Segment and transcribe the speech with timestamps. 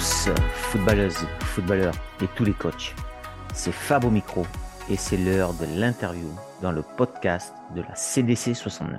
[0.00, 1.92] tous, footballeuses, footballeurs
[2.22, 2.94] et tous les coachs.
[3.52, 4.46] C'est Fab au micro
[4.88, 6.30] et c'est l'heure de l'interview
[6.62, 8.98] dans le podcast de la CDC 69.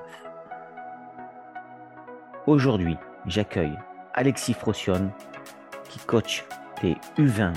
[2.45, 3.76] Aujourd'hui, j'accueille
[4.14, 5.09] Alexis Frocione
[5.90, 6.45] qui coach
[6.84, 7.54] les U20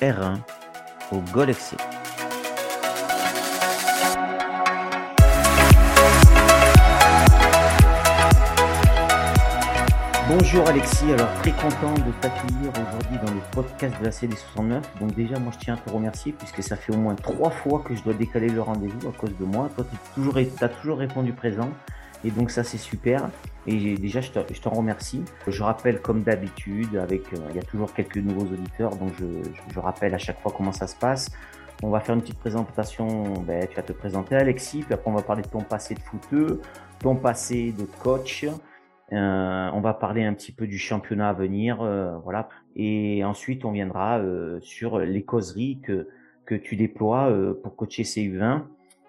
[0.00, 0.38] R1
[1.12, 1.76] au Gol FC.
[10.32, 14.80] Bonjour Alexis, alors très content de t'accueillir aujourd'hui dans le podcast de la CD69.
[15.00, 17.82] Donc déjà moi je tiens à te remercier puisque ça fait au moins trois fois
[17.84, 19.68] que je dois décaler le rendez-vous à cause de moi.
[19.74, 21.68] Toi tu as toujours, répondu présent
[22.24, 23.28] et donc ça c'est super.
[23.66, 25.24] Et déjà je t'en remercie.
[25.48, 29.24] Je rappelle comme d'habitude avec, euh, il y a toujours quelques nouveaux auditeurs donc je,
[29.74, 31.28] je, rappelle à chaque fois comment ça se passe.
[31.82, 35.14] On va faire une petite présentation, ben, tu vas te présenter Alexis, puis après on
[35.14, 36.60] va parler de ton passé de footeux,
[37.00, 38.46] ton passé de coach,
[39.12, 42.48] euh, on va parler un petit peu du championnat à venir, euh, voilà.
[42.76, 46.08] Et ensuite, on viendra euh, sur les causeries que
[46.46, 48.62] que tu déploies pour coacher CU20.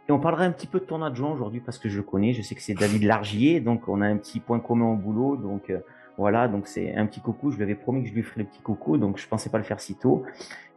[0.07, 2.33] Et on parlera un petit peu de ton adjoint aujourd'hui parce que je le connais.
[2.33, 5.37] Je sais que c'est David Largier, donc on a un petit point commun au boulot.
[5.37, 5.73] Donc
[6.19, 7.49] voilà, donc c'est un petit coucou.
[7.49, 9.57] Je lui avais promis que je lui ferais le petit coucou, donc je pensais pas
[9.57, 10.23] le faire si tôt.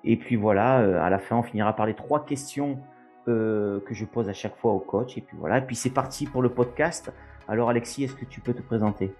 [0.05, 2.79] Et puis voilà, à la fin, on finira par les trois questions
[3.27, 5.19] que je pose à chaque fois au coach.
[5.19, 7.13] Et puis voilà, et puis c'est parti pour le podcast.
[7.47, 9.13] Alors Alexis, est-ce que tu peux te présenter?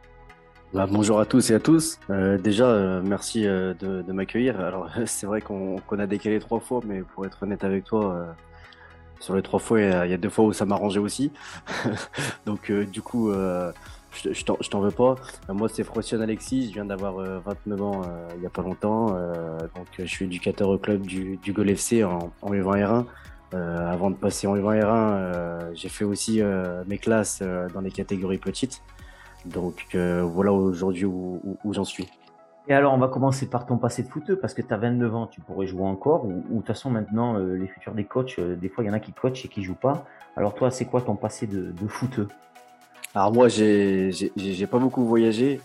[0.73, 2.01] Bah, bonjour à tous et à tous.
[2.11, 4.61] Euh, déjà, euh, merci euh, de, m'accueillir.
[4.61, 8.35] Alors, c'est vrai qu'on a décalé trois fois, mais pour être honnête avec toi,
[9.21, 11.33] sur les trois fois, il y, a deux fois où ça m'arrangeait aussi.
[12.47, 15.17] Donc, du coup, je, t'en veux pas.
[15.49, 16.69] moi, c'est Frocion Alexis.
[16.69, 18.03] Je viens d'avoir 29 ans
[18.35, 19.11] il n'y a pas longtemps.
[19.75, 23.05] donc, je suis éducateur au club du, du Gol FC en, en U20 R1.
[23.55, 26.43] Avant de passer en U20 R1, j'ai fait aussi
[26.87, 28.83] mes classes dans les catégories petites.
[29.45, 32.09] Donc euh, voilà aujourd'hui où, j'en suis.
[32.67, 35.15] Et alors, on va commencer par ton passé de footeux, parce que tu as 29
[35.15, 38.39] ans, tu pourrais jouer encore, ou de toute façon, maintenant, euh, les futurs des coachs,
[38.39, 40.07] euh, des fois, il y en a qui coachent et qui jouent pas.
[40.35, 42.27] Alors, toi, c'est quoi ton passé de, de footeux?
[43.15, 44.11] Alors, moi, j'ai
[44.71, 45.61] pas beaucoup voyagé.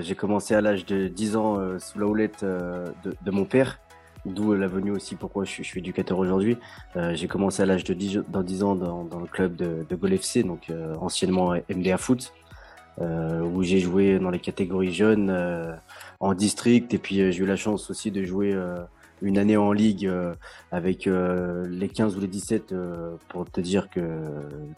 [0.00, 3.78] j'ai commencé à l'âge de 10 ans sous la houlette de, mon père,
[4.24, 6.56] d'où la venue aussi pourquoi je suis, éducateur aujourd'hui.
[7.12, 10.12] j'ai commencé à l'âge de 10, dans 10 ans dans, le club de, de Gol
[10.12, 12.32] FC, donc anciennement MDA Foot.
[13.00, 15.74] Euh, où j'ai joué dans les catégories jeunes euh,
[16.20, 18.54] en district et puis euh, j'ai eu la chance aussi de jouer
[19.22, 20.10] une année en ligue
[20.70, 22.74] avec les 15 ou les 17
[23.28, 24.00] pour te dire que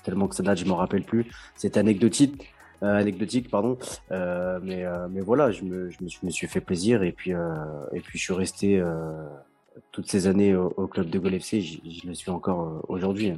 [0.05, 1.27] tellement que ça date je m'en rappelle plus
[1.57, 3.79] c'est anecdotique anecdotique pardon
[4.11, 8.25] mais mais voilà je me, je me, suis fait plaisir et puis et puis je
[8.25, 8.83] suis resté
[9.91, 13.33] toutes ces années au, club de Gol FC je, le suis encore aujourd'hui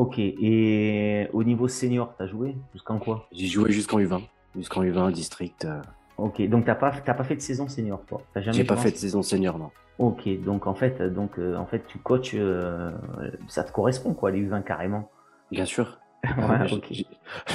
[0.00, 3.28] Ok, et au niveau senior, tu as joué jusqu'en quoi?
[3.32, 4.22] J'ai joué jusqu'en U20,
[4.56, 5.66] jusqu'en U20 district.
[5.66, 5.82] Euh.
[6.16, 8.22] Ok, donc t'as pas pas fait de saison senior toi?
[8.36, 9.70] J'ai pas fait de saison senior non.
[9.98, 12.92] Ok, donc en fait donc euh, en fait tu coaches, euh,
[13.46, 15.10] ça te correspond quoi les U20 carrément?
[15.50, 15.98] Bien sûr.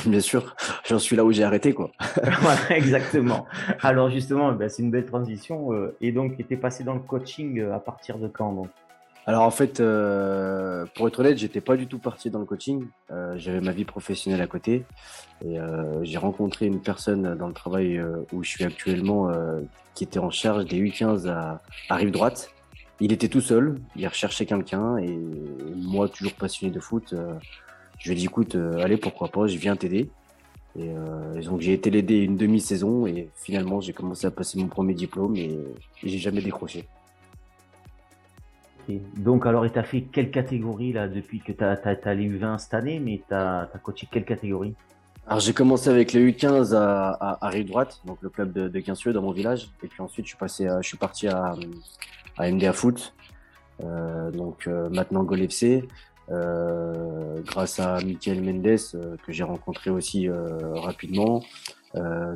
[0.05, 0.55] Bien sûr,
[0.87, 1.91] j'en suis là où j'ai arrêté quoi.
[2.69, 3.45] exactement.
[3.81, 5.69] Alors justement, ben, c'est une belle transition.
[6.01, 8.69] et donc, tu étais passé dans le coaching à partir de quand donc?
[9.27, 12.85] Alors en fait, euh, pour être honnête, j'étais pas du tout parti dans le coaching.
[13.11, 14.85] Euh, J'avais ma vie professionnelle à côté
[15.43, 19.61] et euh, j'ai rencontré une personne dans le travail euh, où je suis actuellement euh,
[19.95, 22.51] qui était en charge des U15 à, à, Rive Droite.
[22.99, 25.17] Il était tout seul, il recherchait quelqu'un et
[25.75, 27.33] moi, toujours passionné de foot, euh,
[28.05, 30.09] je lui ai dit écoute, allez pourquoi pas, je viens t'aider.
[30.77, 30.91] Et,
[31.43, 35.35] donc j'ai été l'aider une demi-saison et finalement j'ai commencé à passer mon premier diplôme
[35.37, 35.49] et,
[36.03, 36.85] et j'ai jamais décroché.
[39.17, 42.59] Donc, alors, tu as fait quelle catégorie là depuis que tu as, as, les U20
[42.59, 44.75] cette année, mais tu as, coaché quelle catégorie?
[45.25, 49.11] Alors, j'ai commencé avec les U15 à, à, Rive Droite, donc le club de, de
[49.11, 49.71] dans mon village.
[49.83, 51.55] Et puis ensuite, je suis, passé je suis parti à,
[52.37, 53.15] à MDA Foot,
[53.83, 55.87] euh, donc euh, maintenant Gol FC, euh,
[56.29, 61.43] grâce à Michael Mendes, euh, que j'ai rencontré aussi euh, rapidement.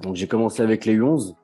[0.04, 1.36] donc, j'ai commencé avec les U11.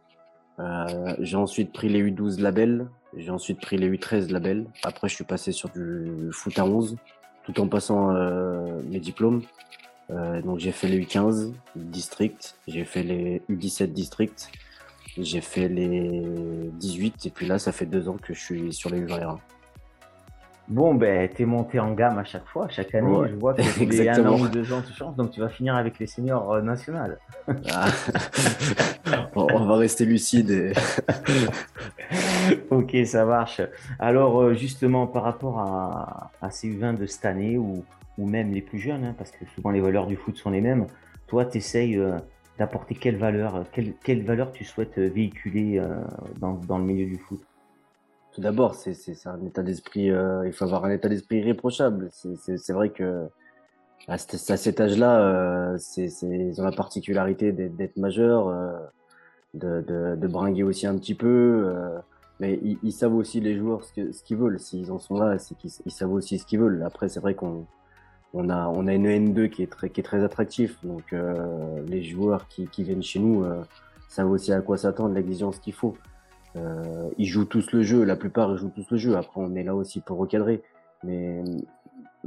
[1.19, 2.88] j'ai ensuite pris les U12 labels
[3.18, 4.65] j'ai ensuite pris les U13 labels.
[4.83, 6.97] Après, je suis passé sur du foot à 11,
[7.45, 9.41] tout en passant euh, mes diplômes.
[10.12, 14.51] Euh, donc, j'ai fait les U15 district, j'ai fait les U17 district,
[15.18, 18.89] j'ai fait les 18, et puis là, ça fait deux ans que je suis sur
[18.89, 19.38] les U21.
[20.67, 23.29] Bon, ben, t'es monté en gamme à chaque fois, chaque année.
[23.29, 25.75] Je vois que les un an ou deux ans, tu changes, donc tu vas finir
[25.75, 27.19] avec les seniors euh, nationales.
[27.71, 27.85] Ah.
[29.35, 30.73] on va rester lucide.
[32.71, 33.62] ok, ça marche.
[34.00, 37.85] Alors, euh, justement, par rapport à, ces U20 de cette année, ou,
[38.17, 40.62] ou même les plus jeunes, hein, parce que souvent les valeurs du foot sont les
[40.62, 40.88] mêmes,
[41.27, 42.17] toi, tu essayes, euh,
[42.57, 45.81] d'apporter quelle valeur, quelle, quelle, valeur tu souhaites véhiculer
[46.39, 47.41] dans, dans, le milieu du foot?
[48.35, 48.93] Tout d'abord, c'est
[49.27, 52.09] un état d'esprit, il faut avoir un état d'esprit irréprochable.
[52.11, 53.29] C'est vrai que
[54.09, 58.53] à, cet âge-là, ils ont la particularité d'être majeurs,
[59.53, 59.81] de,
[60.17, 61.73] de, bringuer aussi un petit peu.
[62.41, 64.59] mais ils, ils, savent aussi les joueurs ce qu'ils veulent.
[64.59, 66.83] S'ils en sont là, qu'ils savent aussi ce qu'ils veulent.
[66.83, 67.65] Après, c'est vrai qu'on
[68.33, 69.89] on a, une N2 qui est très,
[70.45, 70.77] qui.
[70.83, 73.63] Donc, euh, les joueurs qui, qui, viennent chez nous euh,
[74.09, 75.95] savent aussi à quoi s'attendre, l'exigence qu'il faut.
[76.55, 79.15] Euh, ils jouent tous le jeu, la plupart jouent tous le jeu.
[79.15, 80.61] Après, on est là aussi pour recadrer.
[81.03, 81.43] Mais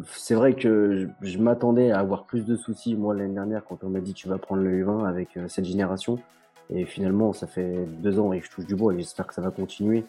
[0.07, 3.89] c'est vrai que je, m'attendais à avoir plus de soucis, moi, l'année dernière, quand on
[3.89, 6.19] m'a dit tu vas prendre le U20 avec euh, cette génération.
[6.71, 9.41] Et finalement, ça fait deux ans et je touche du bois et j'espère que ça
[9.41, 10.05] va continuer.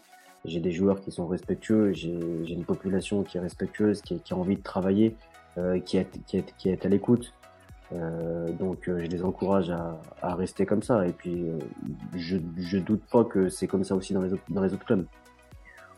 [0.46, 2.14] J'ai des joueurs qui sont respectueux, j'ai
[2.48, 5.16] une population qui est respectueuse, qui, a envie de travailler
[5.58, 7.34] euh, qui est à l'écoute.
[7.92, 11.08] Euh, donc euh, je les encourage à, à, rester comme ça.
[11.08, 11.46] Et puis
[12.16, 14.86] je, je doute pas que c'est comme ça aussi dans les autres, dans les autres
[14.86, 15.06] clubs.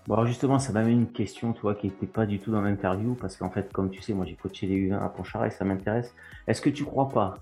[0.07, 2.61] Bon alors justement, ça m'amène une question, tu vois, qui n'était pas du tout dans
[2.61, 5.51] l'interview, parce qu'en fait, comme tu sais, moi j'ai coaché les U20 à Pontcharrat et
[5.51, 6.13] ça m'intéresse.
[6.47, 7.35] Est-ce que tu crois pas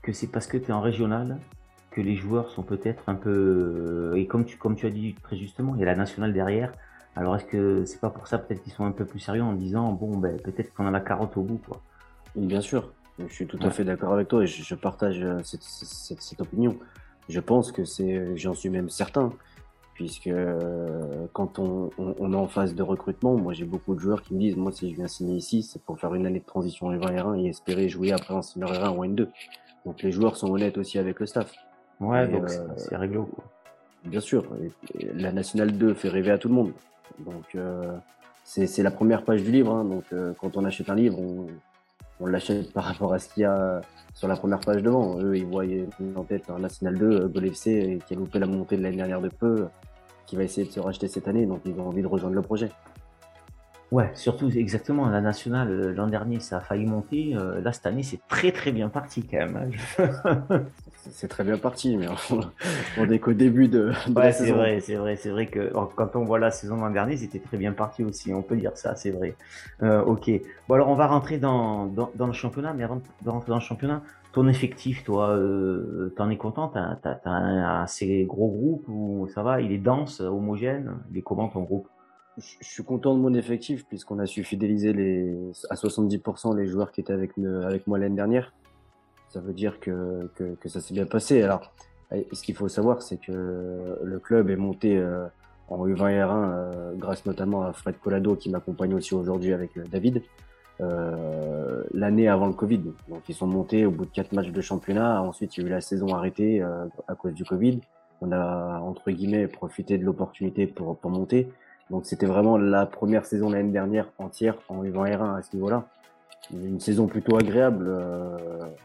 [0.00, 1.38] que c'est parce que tu es en régional
[1.90, 4.14] que les joueurs sont peut-être un peu...
[4.16, 6.72] Et comme tu, comme tu as dit très justement, il y a la nationale derrière,
[7.14, 9.52] alors est-ce que c'est pas pour ça peut-être qu'ils sont un peu plus sérieux en
[9.52, 11.80] disant bon ben peut-être qu'on a la carotte au bout quoi?
[12.36, 12.92] Bien sûr,
[13.26, 16.78] je suis tout à fait d'accord avec toi et je, partage euh, cette, opinion.
[17.28, 19.32] Je pense que c'est, j'en suis même certain,
[19.94, 24.34] puisque euh, quand on, est en phase de recrutement, moi j'ai beaucoup de joueurs qui
[24.34, 26.86] me disent moi si je viens signer ici, c'est pour faire une année de transition
[26.86, 29.28] en R1 et espérer jouer après en senior R1 ou N2.
[29.84, 31.52] Donc les joueurs sont honnêtes aussi avec le staff.
[32.00, 33.28] Ouais, donc c'est euh, réglo.
[34.04, 34.44] Bien sûr,
[35.14, 36.72] la nationale 2 fait rêver à tout le monde.
[37.18, 37.96] Donc, euh,
[38.44, 39.72] c'est la première page du livre.
[39.72, 39.84] Hein.
[39.84, 41.46] donc, euh, quand on achète un livre, on,
[42.20, 43.80] on l'achète par rapport à ce qu'il y a
[44.14, 45.18] sur la première page devant.
[45.20, 45.64] Eux, ils voient
[46.16, 49.20] en tête un National 2, Gol FC, qui a loupé la montée de l'année dernière
[49.20, 49.66] de peu,
[50.26, 51.46] qui va essayer de se racheter cette année.
[51.46, 52.70] Donc, ils ont envie de rejoindre le projet.
[53.90, 57.34] Ouais, surtout exactement la nationale euh, l'an dernier ça a failli monter.
[57.34, 59.72] Euh, là cette année c'est très très bien parti quand même.
[61.10, 62.06] C'est très bien parti, mais
[62.98, 63.92] on, est qu'au début de.
[64.14, 67.16] ouais, c'est vrai, c'est vrai, c'est vrai que quand on voit la saison l'an dernier
[67.16, 68.32] c'était très bien parti aussi.
[68.32, 69.36] On peut dire ça, c'est vrai.
[69.82, 70.30] Euh, ok.
[70.68, 73.56] Bon alors on va rentrer dans, dans, dans, le championnat, mais avant de rentrer dans
[73.56, 74.02] le championnat,
[74.32, 76.68] ton effectif, toi, euh, t'en es content?
[76.68, 79.60] T'as as, un assez gros groupe ou ça va?
[79.60, 80.94] Il est dense, homogène?
[81.10, 81.88] Il est comment ton groupe?
[82.36, 85.36] Je suis content de mon effectif puisqu'on a su fidéliser les,
[85.70, 87.32] à 70% les joueurs qui étaient avec,
[87.64, 88.52] avec moi l'année dernière.
[89.30, 91.42] Ça veut dire que, que, que ça s'est bien passé.
[91.42, 91.72] Alors,
[92.10, 95.26] ce qu'il faut savoir, c'est que le club est monté euh,
[95.70, 99.76] en U20 et R1 euh, grâce notamment à Fred Colado qui m'accompagne aussi aujourd'hui avec
[99.76, 100.22] euh, David.
[100.80, 102.80] Euh, l'année avant le Covid.
[103.08, 105.20] Donc ils sont montés au bout de quatre matchs de championnat.
[105.22, 107.80] Ensuite, il y a eu la saison arrêtée à cause du Covid.
[108.20, 111.48] On a entre guillemets profité de l'opportunité pour, pour monter.
[111.90, 115.88] Donc c'était vraiment la première saison l'année dernière entière en U20 R1 à ce niveau-là.
[116.52, 118.38] Une saison plutôt agréable euh,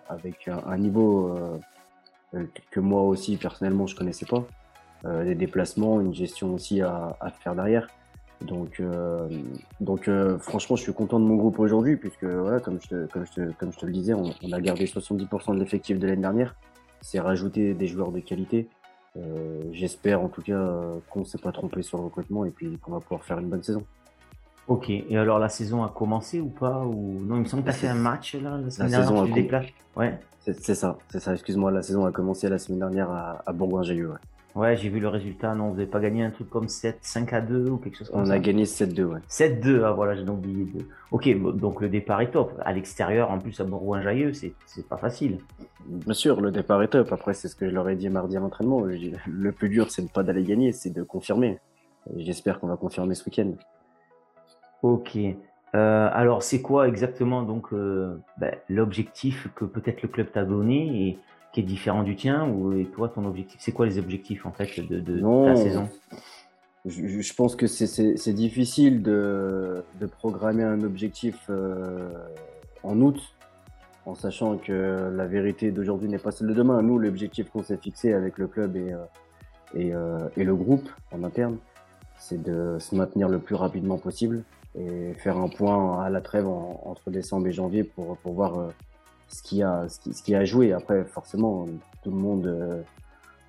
[0.10, 1.38] avec un, niveau
[2.36, 4.46] euh, que moi aussi personnellement je connaissais pas.
[5.06, 7.88] Euh, des déplacements, une gestion aussi à, faire derrière.
[8.42, 9.28] Donc, euh,
[9.80, 10.10] donc
[10.40, 12.26] franchement, je suis content de mon groupe aujourd'hui puisque
[12.64, 15.56] comme je te, comme je te, comme je te le disais, on, a gardé 70%
[15.56, 16.56] de l'effectif de l'année dernière.
[17.02, 18.68] C'est rajouter des joueurs de qualité.
[19.72, 22.92] J'espère en tout cas qu'on ne s'est pas trompé sur le recrutement et puis qu'on
[22.92, 23.84] va pouvoir faire une bonne saison.
[24.68, 27.70] Ok, et alors la saison a commencé ou pas ou Non, il me semble que
[27.70, 30.20] tu as fait un match là, la semaine dernière, saison tu Ouais.
[30.46, 34.10] C'est ça, c'est ça, excuse-moi, la saison a commencé la semaine dernière à, à Bourgoin-Jallieu.
[34.10, 34.18] Ouais.
[34.56, 35.56] Ouais, j'ai vu le résultat.
[35.56, 38.10] Non, vous n'avez pas gagné un truc comme 7, 5 à 2 ou quelque chose
[38.10, 39.20] comme ça On a gagné 7-2, ouais.
[39.28, 40.86] 7-2, ah voilà, j'ai oublié 2.
[41.12, 42.54] Ok, donc le départ est top.
[42.64, 45.40] À l'extérieur, en plus à Bourgoin-Jailleux, c'est, c'est pas facile.
[45.88, 47.12] Bien sûr, le départ est top.
[47.12, 48.82] Après, c'est ce que je leur ai dit mardi à l'entraînement.
[48.82, 51.60] Le plus dur, c'est de pas d'aller gagner, c'est de confirmer.
[52.18, 53.54] j'espère qu'on va confirmer ce week-end.
[54.84, 55.18] Ok.
[55.76, 61.08] Euh, alors, c'est quoi exactement donc euh, ben, l'objectif que peut-être le club t'a donné
[61.08, 61.20] et
[61.52, 64.52] qui est différent du tien ou et toi ton objectif c'est quoi les objectifs en
[64.52, 65.90] fait de, de, ta saison?
[66.86, 72.10] Je, je, pense que c'est difficile de, de, programmer un objectif euh,
[72.84, 73.22] en août
[74.06, 76.82] en sachant que la vérité d'aujourd'hui n'est pas celle de demain.
[76.82, 78.94] Nous, l'objectif qu'on s'est fixé avec le club et,
[79.76, 79.94] et,
[80.36, 81.56] et, le groupe en interne,
[82.18, 84.44] c'est de se maintenir le plus rapidement possible
[84.76, 88.72] et faire un point à la trêve entre décembre et janvier pour, pour voir
[89.34, 90.74] ce qui a ce qui, a joué.
[90.74, 91.68] Après, forcément,
[92.04, 92.82] tout le monde euh,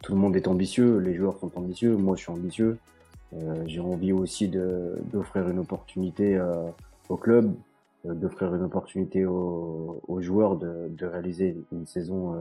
[0.02, 2.78] tout le monde est ambitieux, les joueurs sont ambitieux, moi je suis ambitieux.
[3.34, 6.68] Euh, j'ai envie aussi d'offrir une opportunité euh,
[7.08, 7.54] au club,
[8.04, 12.34] d'offrir une opportunité aux, aux joueurs de, de, réaliser une saison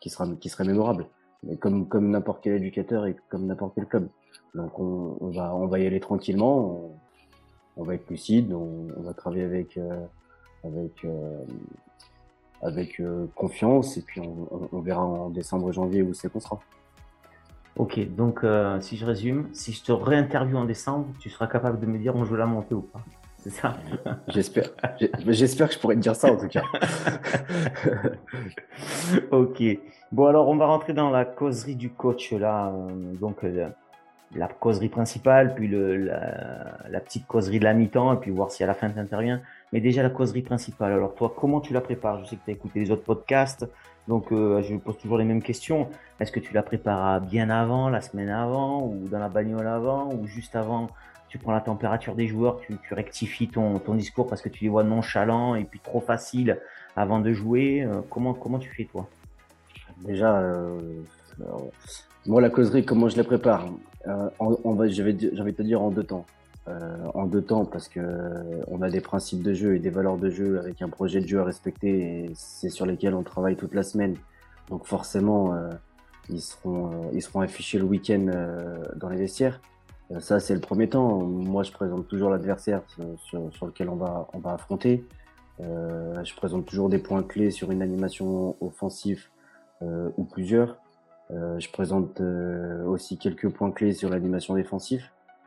[0.00, 1.06] qui sera qui serait mémorable.
[1.42, 4.08] Mais comme comme n'importe quel éducateur et comme n'importe quel club.
[4.54, 6.90] Donc on, on, va on va y aller tranquillement.
[7.76, 8.52] Va être lucide.
[8.52, 9.78] On, on va travailler avec
[10.64, 11.06] avec
[12.62, 13.02] avec
[13.34, 16.60] confiance et puis on, on, verra en décembre janvier où c'est qu'on sera.
[17.76, 21.80] Ok, donc euh, si je résume, si je te réinterviewe en décembre, tu seras capable
[21.80, 23.00] de me dire on joue la montée ou pas.
[23.38, 23.74] C'est ça
[24.28, 24.68] J'espère.
[25.26, 26.62] J'espère que je pourrais te dire ça en tout cas.
[29.30, 29.62] ok.
[30.12, 32.68] Bon alors on va rentrer dans la causerie du coach là.
[32.68, 33.70] Euh, donc euh,
[34.34, 38.62] la causerie principale, puis le, la, petite causerie de la mi-temps, et puis voir si
[38.62, 39.40] à la fin tu.
[39.72, 40.92] Mais déjà la causerie principale.
[40.92, 42.20] Alors toi, comment tu la prépares?
[42.20, 43.68] Je sais que tu as écouté les autres podcasts,
[44.08, 45.88] donc euh, je pose toujours les mêmes questions.
[46.20, 50.12] Est-ce que tu la prépares bien avant, la semaine avant, ou dans la bagnole avant,
[50.12, 50.88] ou juste avant?
[51.28, 54.70] Tu prends la température des joueurs, tu, rectifies ton, ton, discours parce que tu les
[54.70, 56.58] vois nonchalants et puis trop facile
[56.96, 57.84] avant de jouer.
[57.84, 59.08] Euh, comment, comment tu fais toi?
[60.04, 60.80] Déjà, euh,
[62.26, 63.66] moi la causerie, comment je la prépare?
[64.06, 66.24] Euh, on, va, je vais, je vais te dire en deux temps.
[66.68, 68.00] Euh, en deux temps parce que
[68.68, 71.26] on a des principes de jeu et des valeurs de jeu avec un projet de
[71.26, 74.16] jeu à respecter et c'est sur lesquels on travaille toute la semaine.
[74.68, 75.70] Donc forcément, euh,
[76.28, 78.26] ils seront euh, ils seront affichés le week-end
[78.96, 79.60] dans les vestiaires.
[80.18, 81.20] ça c'est le premier temps.
[81.22, 82.82] Moi je présente toujours l'adversaire
[83.16, 85.04] sur, sur, lequel on va on va affronter.
[85.58, 89.28] je présente toujours des points clés sur une animation offensive
[89.82, 90.76] ou plusieurs.
[91.32, 95.04] Euh, je présente euh, aussi quelques points clés sur l'animation défensive.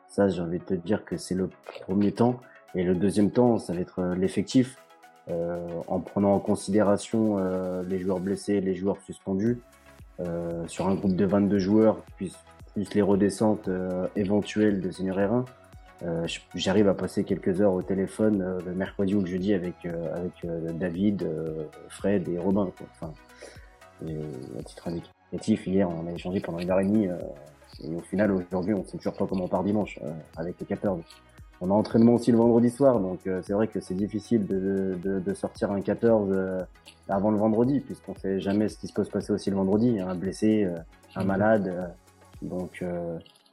[0.08, 1.50] Ça, j'ai envie de te dire que c'est le
[1.82, 2.40] premier temps.
[2.75, 4.78] Et le deuxième temps, ça va être euh, l'effectif,
[5.88, 7.38] en prenant en considération
[7.88, 9.62] les joueurs blessés, les joueurs suspendus.
[10.68, 12.36] sur un groupe de 22 joueurs, plus,
[12.75, 13.70] les redescentes
[14.18, 15.46] éventuelles de Seigneur Hérin,
[16.56, 20.46] j'arrive à passer quelques heures au téléphone le mercredi ou le jeudi avec, avec
[20.78, 21.25] David,
[21.88, 22.70] Fred et Robin.
[22.78, 22.88] Quoi.
[22.92, 23.13] Enfin,
[24.60, 25.08] à titre indiqué
[25.68, 27.08] hier, on a échangé pendant une heure et demie.
[27.08, 27.18] Euh,
[27.84, 30.66] et au final, aujourd'hui, on sait toujours pas comment on part dimanche euh, avec les
[30.66, 31.02] 14.
[31.62, 34.98] On a entraînement aussi le vendredi soir, donc euh, c'est vrai que c'est difficile de,
[35.02, 36.66] de, de, sortir un 14
[37.08, 40.00] avant le vendredi, puisqu'on sait jamais ce qui se peut se passer aussi le vendredi.
[40.00, 40.68] Un blessé,
[41.16, 41.28] un mhm.
[41.28, 41.94] malade,
[42.42, 42.84] donc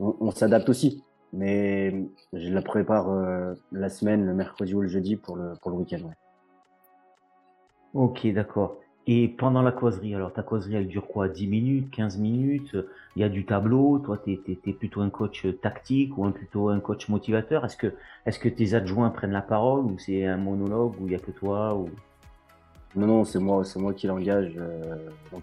[0.00, 1.04] on, on s'adapte aussi.
[1.32, 1.94] Mais
[2.32, 3.08] je la prépare
[3.70, 6.00] la semaine, le mercredi ou le jeudi pour le, pour le week-end.
[6.00, 6.16] Ouais.
[7.94, 8.78] Ok, d'accord.
[9.12, 11.28] Et pendant la causerie, alors ta causerie elle dure quoi?
[11.28, 12.76] 10 minutes, 15 minutes?
[13.16, 16.68] Il y a du tableau, toi tu es, plutôt un coach tactique ou un, plutôt
[16.68, 17.64] un coach motivateur?
[17.64, 17.92] Est-ce que,
[18.24, 21.18] est que tes adjoints prennent la parole ou c'est un monologue ou il n'y a
[21.18, 21.76] que toi.
[22.94, 24.52] Non, non, c'est moi, moi qui l'engage.
[24.56, 24.94] Euh,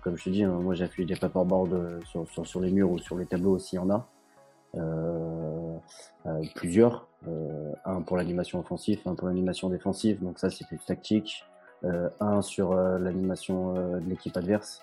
[0.01, 2.99] comme je te dis, hein, moi j'affiche des paperboards euh, sur, sur, les murs ou
[2.99, 4.07] sur les tableaux s'il y en a.
[4.75, 5.75] Euh,
[6.25, 7.09] euh plusieurs.
[7.83, 10.23] un pour l'animation offensive, un pour l'animation défensive.
[10.23, 11.43] Donc ça c'est plus tactique.
[11.85, 14.81] Euh, un sur euh, l'animation euh, de l'équipe adverse.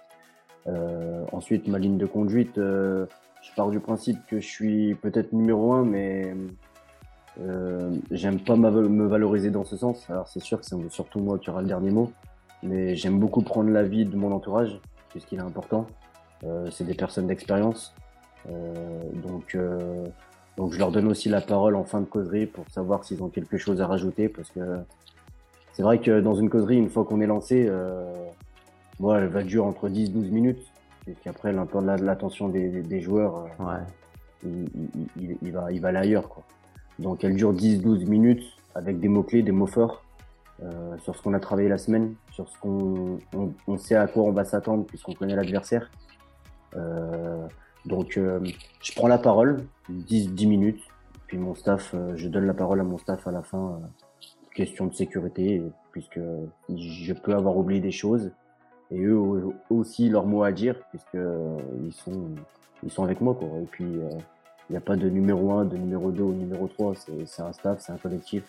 [1.32, 5.84] ensuite, ma ligne de conduite, je pars du principe que je suis peut-être numéro un,
[5.84, 6.34] mais
[8.10, 10.08] j'aime pas me valoriser dans ce sens.
[10.08, 12.10] Alors c'est sûr que c'est surtout moi qui aura le dernier mot,
[12.62, 15.86] mais j'aime beaucoup prendre l'avis de mon entourage, puisqu'il est important.
[16.70, 17.94] c'est des personnes d'expérience.
[18.48, 19.58] donc,
[20.56, 23.28] donc je leur donne aussi la parole en fin de causerie pour savoir s'ils ont
[23.28, 24.78] quelque chose à rajouter, parce que
[25.74, 28.12] c'est vrai que dans une causerie, une fois qu'on est lancé, euh,
[28.98, 30.62] moi, elle va durer entre 10-12 minutes.
[31.06, 34.66] Et puis après, l'attention des, des, joueurs, euh, ouais.
[35.20, 36.28] il, il, va, il va aller ailleurs.
[36.28, 36.44] Quoi.
[36.98, 40.02] Donc elle dure 10-12 minutes avec des mots-clés, des mots forts
[40.62, 44.06] euh, sur ce qu'on a travaillé la semaine, sur ce qu'on on, on sait à
[44.06, 45.90] quoi on va s'attendre puisqu'on connaît l'adversaire.
[46.76, 47.46] Euh,
[47.84, 48.40] donc euh,
[48.82, 50.82] je prends la parole, 10, 10 minutes,
[51.26, 53.80] puis mon staff, euh, je donne la parole à mon staff à la fin
[54.54, 56.20] question de sécurité, puisque
[56.74, 58.30] je peux avoir oublié des choses.
[58.90, 59.18] Et eux
[59.70, 61.18] aussi leur mot à dire, puisque
[61.84, 62.30] ils sont,
[62.84, 63.34] ils sont avec moi.
[63.34, 63.48] Quoi.
[63.62, 64.10] Et puis, il euh,
[64.70, 66.94] n'y a pas de numéro 1, de numéro 2 ou numéro 3.
[67.26, 68.44] C'est un staff, c'est un collectif.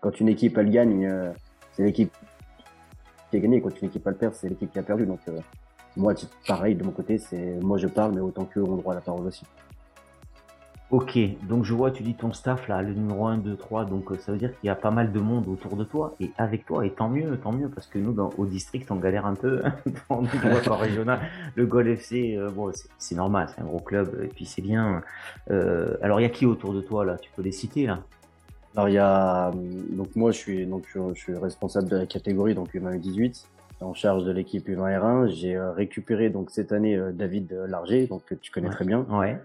[0.00, 1.32] Quand une équipe, elle gagne, euh,
[1.72, 2.12] c'est l'équipe
[3.30, 3.60] qui a gagné.
[3.60, 5.06] Quand une équipe, elle perd, c'est l'équipe qui a perdu.
[5.06, 5.38] Donc, euh,
[5.96, 6.14] moi,
[6.46, 9.02] pareil, de mon côté, c'est moi je parle, mais autant qu'eux ont droit à la
[9.02, 9.44] parole aussi.
[10.94, 14.12] Ok, donc je vois, tu dis ton staff là, le numéro 1, 2, 3, donc
[14.12, 16.30] euh, ça veut dire qu'il y a pas mal de monde autour de toi et
[16.38, 19.26] avec toi, et tant mieux, tant mieux, parce que nous, dans, au district, on galère
[19.26, 19.60] un peu,
[20.08, 21.18] dans le régional,
[21.56, 25.02] le Gol FC, euh, bon, c'est normal, c'est un gros club, et puis c'est bien.
[25.50, 27.16] Euh, alors, il y a qui autour de toi là?
[27.16, 27.98] Tu peux les citer là?
[28.76, 32.54] Alors, il y a, donc moi, je suis, donc, je, suis responsable de la catégorie,
[32.54, 33.48] donc U20 18
[33.80, 35.26] en charge de l'équipe U20 R1.
[35.26, 39.04] J'ai récupéré donc cette année David Larger, donc que tu connais très bien.
[39.10, 39.40] Ouais.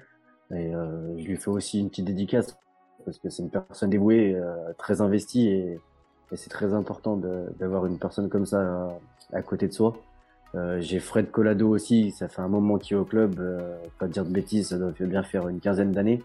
[0.51, 2.57] Et euh, je lui fais aussi une petite dédicace
[3.05, 5.79] parce que c'est une personne dévouée, euh, très investie et,
[6.31, 7.17] et c'est très important
[7.59, 8.89] d'avoir une personne comme ça
[9.33, 9.95] à, côté de soi.
[10.79, 13.41] j'ai Fred Colado aussi, ça fait un moment qu'il est au club,
[13.97, 16.21] pas dire de bêtises, ça doit bien faire une quinzaine d'années.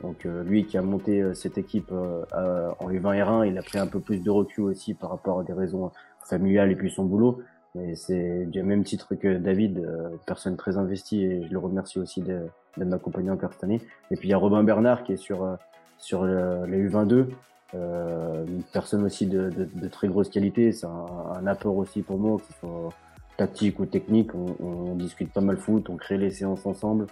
[0.00, 4.00] Donc lui qui a monté cette équipe en U20 R1, il a pris un peu
[4.00, 5.90] plus de recul aussi par rapport à des raisons
[6.24, 7.42] familiales et puis son boulot.
[7.74, 9.88] Mais c'est du même titre que David,
[10.26, 12.42] personne très investie et je le remercie aussi de,
[12.76, 13.80] de m'accompagner encore cette année.
[14.10, 15.56] Et puis il y a Robin Bernard qui est sur
[15.98, 17.28] sur les U22.
[17.74, 22.02] Euh, une personne aussi de, de, de très grosse qualité, c'est un, un, apport aussi
[22.02, 22.90] pour moi, ce soit
[23.38, 24.34] tactique ou technique.
[24.34, 27.06] On, on, discute pas mal foot, on crée les séances ensemble,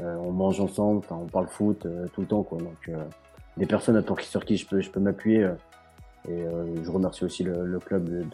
[0.00, 2.42] euh, on mange ensemble, on parle foot euh, tout le temps.
[2.42, 2.58] Quoi.
[2.58, 3.04] Donc, euh,
[3.56, 5.44] des personnes sur qui je peux, je peux m'appuyer.
[5.44, 5.54] Euh,
[6.28, 8.28] et je remercie aussi le, le club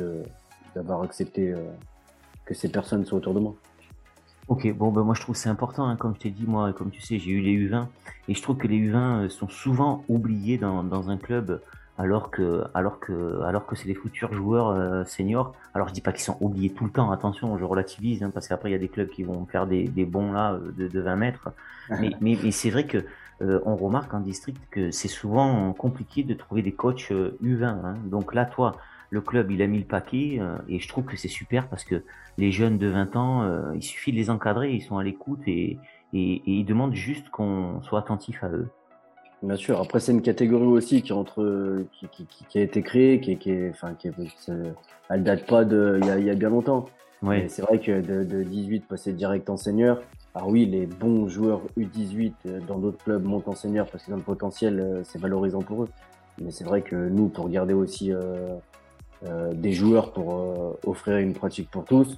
[0.76, 1.54] d'avoir accepté
[2.44, 3.54] que ces personnes soient autour de moi.
[4.48, 6.90] Ok, bon, ben moi je trouve c'est important, hein, comme je t'ai dit, moi, comme
[6.90, 7.86] tu sais, j'ai eu les U20,
[8.28, 11.60] et je trouve que les U20 euh, sont souvent oubliés dans, dans un club,
[11.98, 15.52] alors que, alors que, alors que c'est des futurs joueurs euh, seniors.
[15.74, 18.46] Alors je dis pas qu'ils sont oubliés tout le temps, attention, je relativise, hein, parce
[18.46, 20.86] qu'après il y a des clubs qui vont faire des, des bons là euh, de,
[20.86, 21.50] de 20 mètres,
[22.00, 23.04] mais, mais, mais c'est vrai que
[23.38, 27.64] on remarque en district que c'est souvent compliqué de trouver des coachs U20.
[27.64, 27.96] Hein.
[28.06, 28.76] Donc là, toi,
[29.10, 31.84] le club il a mis le paquet euh, et je trouve que c'est super parce
[31.84, 32.02] que
[32.38, 35.40] les jeunes de 20 ans, euh, il suffit de les encadrer, ils sont à l'écoute
[35.46, 35.78] et,
[36.12, 38.68] et, ils demandent juste qu'on soit attentif à eux.
[39.42, 39.80] Bien sûr.
[39.80, 43.50] Après, c'est une catégorie aussi qui entre, qui, qui, qui a été créée, qui, qui
[43.50, 44.14] est, enfin, qui est,
[45.10, 46.86] elle date pas de, il y a, y a bien longtemps.
[47.22, 47.46] Ouais.
[47.48, 49.98] C'est vrai que de, de, 18 passer direct en senior.
[50.34, 54.12] Alors oui, les bons joueurs U18 euh, dans d'autres clubs montent en senior parce qu'ils
[54.12, 55.88] ont le potentiel, c'est valorisant pour eux.
[56.40, 58.56] Mais c'est vrai que nous, pour garder aussi euh,
[59.22, 62.16] des joueurs pour euh, offrir une pratique pour tous.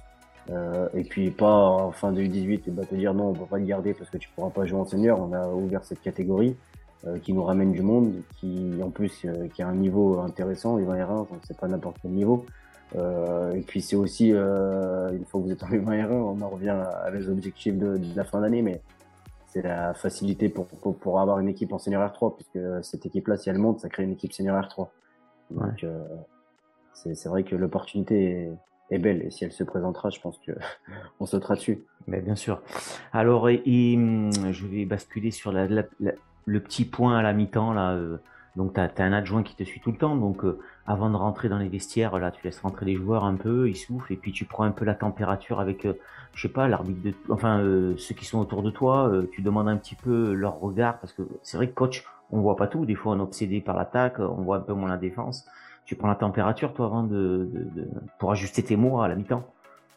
[0.49, 3.45] Euh, et puis pas en fin de U18 et bah, te dire non on peut
[3.45, 5.19] pas le garder parce que tu pourras pas jouer en senior.
[5.19, 6.55] On a ouvert cette catégorie
[7.23, 10.95] qui nous ramène du monde, qui en plus qui a un niveau intéressant, il va
[10.95, 12.45] R1, donc c'est pas n'importe quel niveau.
[12.95, 16.41] Euh, et puis c'est aussi, euh, une fois que vous êtes en U20 R1, on
[16.41, 18.81] en revient à les objectifs de, de la fin d'année, mais
[19.47, 23.37] c'est la facilité pour, pour, pour, avoir une équipe en senior R3, puisque cette équipe-là,
[23.37, 24.87] si elle monte, ça crée une équipe senior R3.
[25.51, 26.03] Donc, euh,
[27.13, 28.49] c'est vrai que l'opportunité
[28.91, 30.51] est, belle et si elle se présentera, je pense que
[31.19, 31.85] on sautera dessus.
[32.07, 32.61] Mais bien sûr.
[33.13, 37.77] Alors, hum, je vais basculer sur le petit point à la mi-temps.
[37.77, 38.17] Euh,
[38.55, 40.15] donc, tu as, un adjoint qui te suit tout le temps.
[40.15, 43.35] Donc, euh, avant de rentrer dans les vestiaires, là, tu laisses rentrer les joueurs un
[43.35, 45.93] peu, ils soufflent, et puis tu prends un peu la température avec, euh,
[46.33, 47.63] je sais pas, l'arbitre enfin,
[47.97, 49.11] ceux qui sont autour de toi.
[49.31, 52.55] tu demandes un petit peu leur regard, parce que c'est vrai que coach, on voit
[52.55, 52.85] pas tout.
[52.85, 55.45] Des fois, on est obsédé par l'attaque, on voit un peu moins la défense
[55.89, 57.49] tu prends la température, toi, avant de,
[58.19, 59.43] pour ajuster tes mots à la mi-temps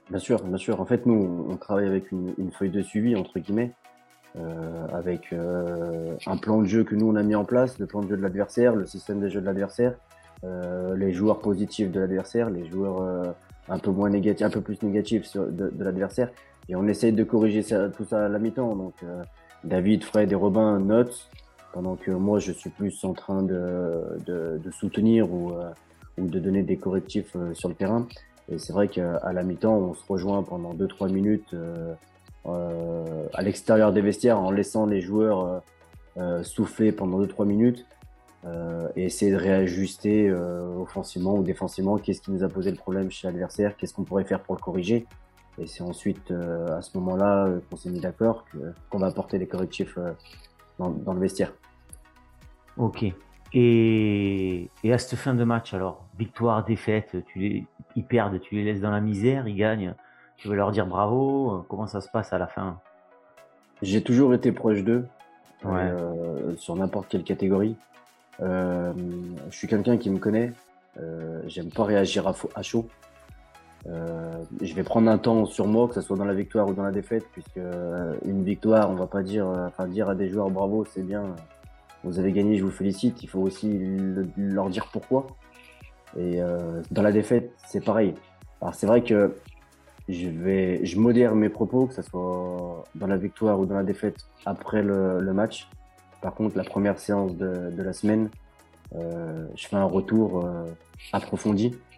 [0.08, 0.80] Bien sûr, bien sûr.
[0.80, 3.74] En fait, nous, on travaille avec une, feuille de suivi, entre guillemets,
[4.38, 7.84] euh, avec euh, un plan de jeu que nous, on a mis en place, le
[7.84, 9.92] plan de jeu de l'adversaire, le système de jeu de l'adversaire,
[10.44, 13.34] euh, les joueurs positifs de l'adversaire, les joueurs
[13.68, 16.30] un peu moins négatifs, un peu plus négatifs de, l'adversaire.
[16.70, 17.62] Et on essaye de corriger
[17.94, 18.76] tout ça à la mi-temps.
[18.76, 18.94] Donc,
[19.62, 21.28] David, Fred et Robin notent
[21.72, 25.70] pendant que moi je suis plus en train de, de, de soutenir ou, euh,
[26.18, 28.06] ou, de donner des correctifs euh, sur le terrain.
[28.50, 31.94] Et c'est vrai qu'à la mi-temps, on se rejoint pendant 2-3 minutes euh,
[32.46, 35.62] euh, à l'extérieur des vestiaires en laissant les joueurs
[36.18, 37.86] euh, souffler pendant 2-3 minutes
[38.96, 43.28] et essayer de réajuster offensivement ou défensivement qu'est-ce qui nous a posé le problème chez
[43.28, 45.06] l'adversaire, qu'est-ce qu'on pourrait faire pour le corriger.
[45.58, 48.44] Et c'est ensuite à ce moment-là qu'on s'est mis d'accord
[48.90, 49.96] qu'on va apporter les correctifs
[50.78, 51.52] dans, le vestiaire.
[52.76, 53.04] Ok.
[53.54, 58.54] Et, et, à cette fin de match, alors, victoire, défaite, tu les, ils perdent, tu
[58.54, 59.94] les laisses dans la misère, ils gagnent,
[60.36, 62.78] tu veux leur dire bravo, comment ça se passe à la fin?
[63.82, 65.06] J'ai toujours été proche d'eux,
[65.66, 67.76] euh, sur n'importe quelle catégorie.
[68.40, 68.92] Euh,
[69.50, 70.52] je suis quelqu'un qui me connaît,
[71.00, 72.88] euh, j'aime pas réagir à, à chaud.
[73.88, 76.74] Euh, je vais prendre un temps sur moi, que ce soit dans la victoire ou
[76.74, 80.14] dans la défaite, puisque euh, une victoire, on va pas dire, euh, enfin dire à
[80.14, 81.34] des joueurs bravo, c'est bien,
[82.04, 83.22] vous avez gagné, je vous félicite.
[83.22, 83.80] Il faut aussi
[84.36, 85.26] leur dire pourquoi.
[86.18, 86.40] Et
[86.90, 88.14] dans la défaite, c'est pareil.
[88.60, 89.34] Alors c'est vrai que
[90.08, 93.82] je vais, je modère mes propos, que ce soit dans la victoire ou dans la
[93.82, 95.70] défaite après le, le match.
[96.20, 98.28] Par contre, la première séance de, de la semaine,
[98.94, 100.44] je fais un retour
[101.12, 101.91] approfondi euh,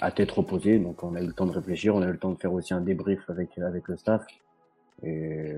[0.00, 0.78] à tête reposée.
[0.78, 2.52] Donc on a eu le temps de réfléchir, on a eu le temps de faire
[2.52, 4.24] aussi un débrief avec avec le staff.
[5.04, 5.54] Et,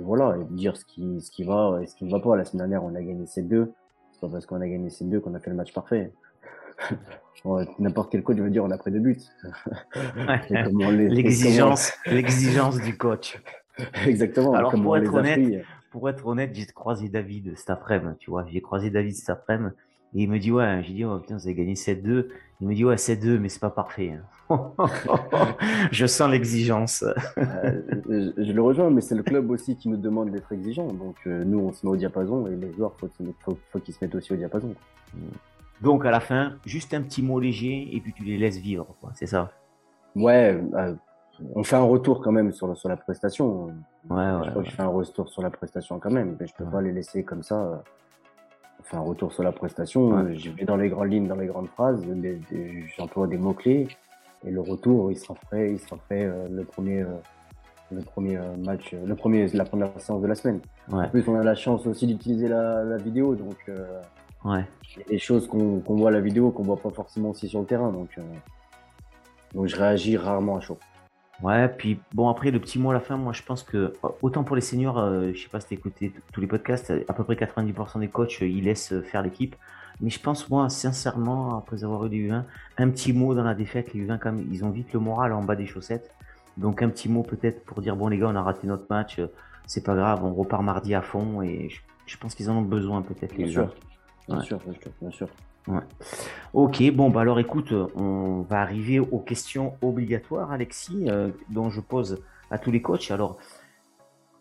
[0.00, 2.36] voilà, et dire ce qui ce qui va et ce qui ne va pas.
[2.36, 3.72] La semaine dernière, on a gagné ces deux.
[4.12, 6.12] C'est pas parce qu'on a gagné ces deux qu'on a fait le match parfait.
[7.78, 9.20] N'importe quel coach veut dire on a pris deux buts.
[10.50, 13.38] L'exigence, l'exigence du coach.
[14.06, 14.54] Exactement.
[14.54, 18.60] Alors pour être honnête, pour être honnête, j'ai croisé David cet après-midi, tu vois, j'ai
[18.60, 19.74] croisé David cet après-midi
[20.14, 22.28] Et il me dit, ouais, j'ai dit, oh putain, vous avez gagné 7-2.
[22.60, 24.12] Il me dit, ouais, 7-2, mais c'est pas parfait.
[24.12, 24.22] Hein.
[25.90, 27.04] je sens l'exigence.
[27.36, 30.86] Euh, je, le rejoins, mais c'est le club aussi qui nous demande d'être exigeant.
[30.86, 33.08] Donc, euh, nous, on se met au diapason et les joueurs, faut,
[33.40, 34.72] faut, faut qu'ils se mettent aussi au diapason.
[35.80, 38.86] Donc, à la fin, juste un petit mot léger et puis tu les laisses vivre,
[39.14, 39.50] C'est ça?
[40.14, 40.94] Ouais, euh,
[41.56, 43.66] on fait un retour quand même sur, sur la prestation.
[44.08, 44.40] Ouais, ouais.
[44.44, 46.64] Je crois que je fais un retour sur la prestation quand même, mais je peux
[46.64, 47.82] pas les laisser comme ça
[48.84, 50.32] fait un retour sur la prestation.
[50.34, 52.02] Je vais dans les grandes lignes, dans les grandes phrases,
[52.96, 53.88] j'emploie des mots-clés.
[54.46, 57.16] Et le retour, il sera fait, il sera fait euh, le premier, euh,
[57.90, 60.60] le premier euh, match, le premier, la première séance de la semaine.
[60.92, 63.56] En plus, on a la chance aussi d'utiliser la, vidéo, donc
[64.44, 64.64] ouais.
[64.96, 67.48] il y a des choses qu'on voit à la vidéo qu'on voit pas forcément aussi
[67.48, 68.18] sur le terrain, donc
[69.54, 70.78] donc je réagis rarement à chaud.
[71.42, 73.92] Ouais, puis bon, après, le petit mot à la fin, moi je pense que
[74.22, 77.12] autant pour les seniors, euh, je sais pas si t'as écouté tous les podcasts, à
[77.12, 79.56] peu près 90% des coachs, euh, ils laissent faire l'équipe.
[80.00, 82.44] Mais je pense, moi, sincèrement, après avoir eu du U20,
[82.78, 85.32] un petit mot dans la défaite, les U20, quand même, ils ont vite le moral
[85.32, 86.10] en bas des chaussettes.
[86.56, 89.18] Donc un petit mot peut-être pour dire, bon les gars, on a raté notre match,
[89.18, 89.26] euh,
[89.66, 91.42] c'est pas grave, on repart mardi à fond.
[91.42, 91.68] Et
[92.06, 93.52] je, pense qu'ils en ont besoin peut-être, les Bien
[94.28, 95.28] Bien sûr, bien sûr, bien sûr.
[95.66, 95.80] Ouais.
[96.52, 101.80] Ok, bon, bah alors écoute, on va arriver aux questions obligatoires, Alexis, euh, dont je
[101.80, 103.10] pose à tous les coachs.
[103.10, 103.38] Alors,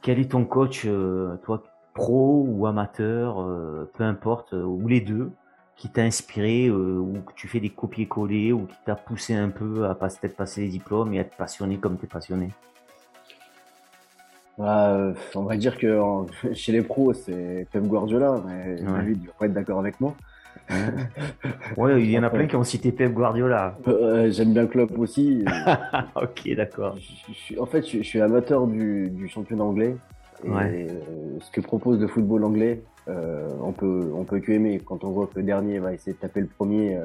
[0.02, 5.32] quel est ton coach, euh, toi, pro ou amateur, euh, peu importe, ou les deux,
[5.78, 9.86] qui t'a inspiré, ou que tu fais des copier-coller, ou qui t'a poussé un peu
[9.86, 12.50] à peut-être passer les diplômes et être passionné comme tu es passionné?
[14.58, 16.00] Bah, On va dire que
[16.54, 19.02] chez les pros, c'est Pep Guardiola, mais ouais.
[19.04, 20.16] lui, il va pas être d'accord avec moi.
[21.78, 23.76] ouais, il y en a plein qui ont cité Pep Guardiola.
[23.88, 25.44] Euh, j'aime bien Klopp aussi.
[26.16, 26.96] ok, d'accord.
[27.60, 29.96] En fait, je, suis amateur du, du championnat anglais.
[30.46, 30.88] Et euh,
[31.40, 34.82] ce que propose le football anglais, euh, on peut on peut que aimer.
[34.84, 37.00] Quand on voit que le dernier va essayer de taper le premier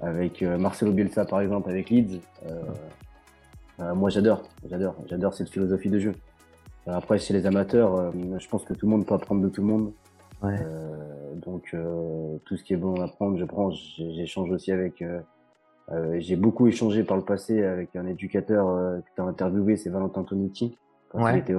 [0.00, 2.20] avec Marcelo Bielsa par exemple avec Leeds,
[3.80, 6.12] moi j'adore, j'adore, j'adore cette philosophie de jeu.
[6.86, 9.66] Après, chez les amateurs, je pense que tout le monde peut apprendre de tout le
[9.66, 9.92] monde.
[10.44, 13.70] Euh, donc euh, tout ce qui est bon à prendre, je prends.
[13.70, 15.02] J'échange aussi avec.
[15.02, 18.66] Euh, j'ai beaucoup échangé par le passé avec un éducateur
[19.00, 20.76] que tu as interviewé, c'est Valentin Tonucci,
[21.08, 21.54] quand, il était,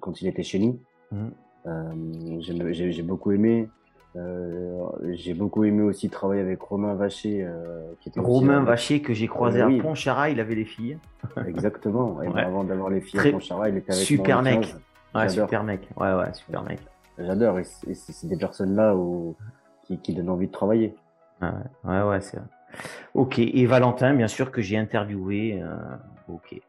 [0.00, 0.80] quand il était chez nous.
[1.12, 2.40] Mmh.
[2.40, 3.68] j'ai beaucoup aimé.
[4.16, 7.44] Euh, j'ai beaucoup aimé aussi travailler avec Romain Vacher.
[7.44, 10.98] Euh, qui était Romain Vacher que j'ai croisé à Pontcharra, il avait les filles.
[11.46, 12.20] Exactement.
[12.22, 14.74] Et avant d'avoir les filles à Pontcharra, il était avec Super mec.
[15.14, 15.88] Ouais, super mec.
[15.96, 16.80] Ouais, ouais, super mec.
[17.18, 17.58] J'adore.
[17.58, 18.94] Et c'est des personnes-là
[19.84, 20.94] qui, qui, donnent envie de travailler.
[21.42, 22.38] Ouais, ouais, c'est
[23.14, 23.38] Ok.
[23.38, 25.60] Et Valentin, bien sûr, que j'ai interviewé.
[25.62, 25.76] Euh,
[26.28, 26.60] ok.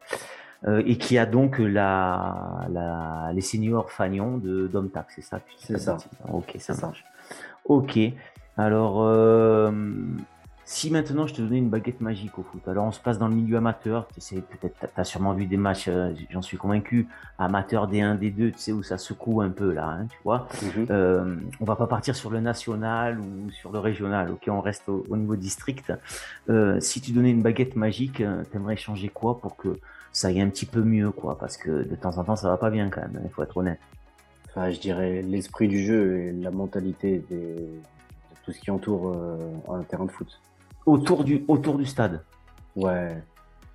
[0.64, 5.78] Euh, et qui a donc la, la, les seniors Fagnon de Domtac, c'est ça C'est
[5.78, 5.96] ça.
[6.32, 7.04] Ok, ça marche.
[7.64, 7.98] Ok.
[8.56, 9.72] Alors, euh,
[10.64, 13.26] si maintenant je te donnais une baguette magique au foot, alors on se passe dans
[13.26, 16.56] le milieu amateur, tu sais, peut-être tu as sûrement vu des matchs, euh, j'en suis
[16.56, 20.46] convaincu, amateur D1, D2, tu sais, où ça secoue un peu là, hein, tu vois.
[20.62, 20.86] Mhm.
[20.90, 24.88] euh, on va pas partir sur le national ou sur le régional, ok, on reste
[24.88, 25.92] au, niveau district.
[26.48, 28.22] Euh, si tu donnais une baguette magique,
[28.52, 29.78] t'aimerais changer quoi pour que
[30.12, 32.56] ça aille un petit peu mieux, quoi, parce que de temps en temps ça va
[32.56, 33.80] pas bien quand même, il faut être honnête.
[34.48, 37.66] Enfin, je dirais l'esprit du jeu et la mentalité de
[38.44, 39.16] tout ce qui entoure
[39.68, 40.38] un terrain de foot
[40.86, 42.22] autour du, autour du stade.
[42.76, 43.22] Ouais,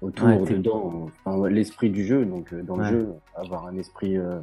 [0.02, 1.10] autour, dedans,
[1.50, 4.40] l'esprit du jeu, donc euh, dans le jeu, avoir un esprit euh,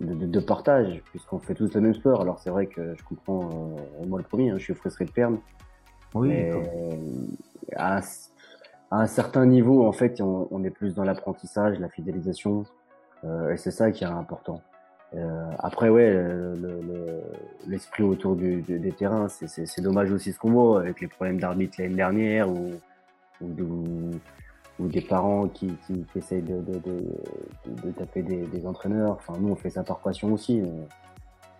[0.00, 2.20] de, de, partage, puisqu'on fait tous le même sport.
[2.20, 5.10] Alors c'est vrai que je comprends, euh, moi le premier, hein, je suis frustré de
[5.10, 5.38] perdre.
[6.14, 6.28] Oui.
[6.28, 6.52] Mais
[7.76, 8.00] à,
[8.90, 12.64] un certain niveau, en fait, on, on est plus dans l'apprentissage, la fidélisation,
[13.50, 14.60] et c'est ça qui est important.
[15.16, 16.12] Euh, après, ouais,
[17.66, 21.38] l'esprit le, autour du, des terrains, c'est dommage aussi ce qu'on voit avec les problèmes
[21.38, 22.72] d'arbitre l'année dernière ou,
[23.40, 24.10] ou,
[24.78, 27.02] ou, des parents qui, qui, qui essayent de, de, de,
[27.66, 29.12] de taper des, des, entraîneurs.
[29.12, 30.62] Enfin, nous, on fait ça par passion aussi.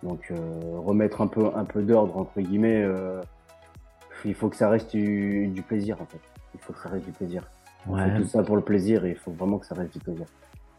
[0.03, 0.35] Donc, euh,
[0.77, 3.21] remettre un peu, un peu d'ordre, entre guillemets, euh,
[4.23, 6.19] il faut que ça reste du, du, plaisir, en fait.
[6.53, 7.49] Il faut que ça reste du plaisir.
[7.87, 9.99] On fait tout ça pour le plaisir et il faut vraiment que ça reste du
[9.99, 10.25] plaisir.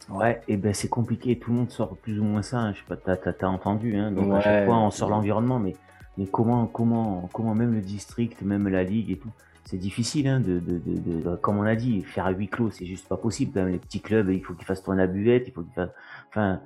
[0.08, 2.72] Ouais, et ben c'est compliqué, tout le monde sort plus ou moins ça, hein.
[2.72, 5.74] je sais pas, t'as as, entendu, hein, donc à chaque fois on sort l'environnement, mais,
[6.16, 9.30] mais comment, comment, comment même le district, même la ligue et tout,
[9.64, 12.70] c'est difficile, hein, de, de, de, de, comme on a dit, faire à huis clos,
[12.70, 15.08] c'est juste pas possible, quand même, les petits clubs, il faut qu'ils fassent tourner la
[15.08, 15.94] buvette, il faut qu'ils fassent,
[16.28, 16.60] enfin,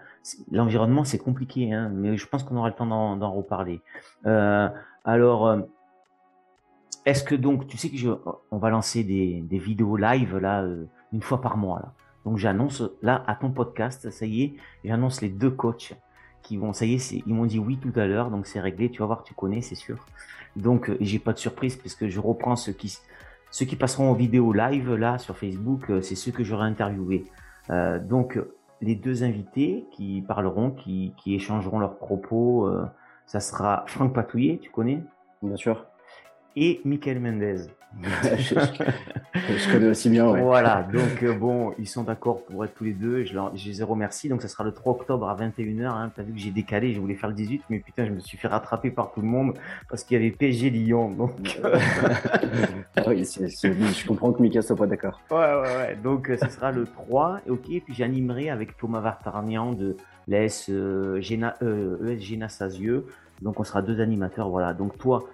[0.53, 3.81] l'environnement c'est compliqué, hein, mais je pense qu'on aura le temps d'en reparler.
[4.27, 4.69] Euh,
[5.07, 5.61] alors, euh,
[7.07, 8.11] est-ce que donc, tu sais que je,
[8.51, 11.93] on va lancer des, des vidéos live là, euh, une fois par mois là.
[12.25, 14.55] Donc j'annonce là à ton podcast, ça y est,
[14.85, 15.95] j'annonce les deux coachs
[16.43, 18.91] qui vont, ça y est, ils m'ont dit oui tout à l'heure, donc c'est réglé.
[18.91, 19.99] Tu vas voir, tu connais, c'est sûr.
[20.57, 22.99] Donc, j'ai pas de surprise parce que je reprends ceux qui,
[23.51, 27.25] ceux qui passeront en vidéo live là sur Facebook, c'est ceux que j'aurai interviewés.
[28.09, 28.39] donc,
[28.81, 32.69] les deux invités qui parleront, qui, qui échangeront leurs propos,
[33.27, 35.03] ça sera Franck Patouillet, tu connais?
[35.43, 35.90] Bien sûr
[36.57, 37.67] et Michael Mendez.
[38.03, 40.29] je, connais aussi bien.
[40.29, 40.41] Ouais.
[40.41, 43.25] Voilà, donc euh, bon, ils sont d'accord pour être tous les deux.
[43.25, 44.31] Je, leur, je les ai remerciés.
[44.31, 45.87] Donc ça sera le 3 octobre à 21h.
[45.87, 46.13] Hein.
[46.15, 48.39] T'as vu que j'ai décalé, je voulais faire le 18, mais putain, je me suis
[48.39, 49.55] fait rattraper par tout le monde
[49.89, 51.11] parce qu'il y avait PSG Lyon.
[51.11, 51.61] Donc...
[52.97, 55.21] Ah je comprends que Mika soit pas d'accord.
[55.31, 55.99] Ouais, ouais, ouais.
[56.03, 57.41] Donc ce sera le 3.
[57.47, 59.97] Et ok, et puis j'animerai avec Thomas Vartarnian de
[60.29, 63.07] l'ES euh, Géna, euh, e Sazieux.
[63.43, 64.49] Donc on sera deux animateurs.
[64.49, 64.75] Voilà.
[64.75, 65.25] Donc toi,